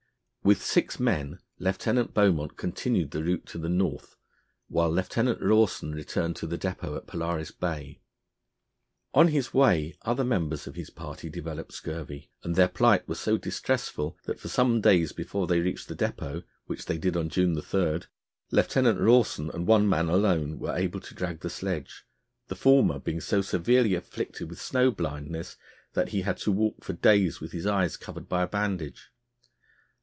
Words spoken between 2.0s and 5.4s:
Beaumont continued the route to the North, while Lieutenant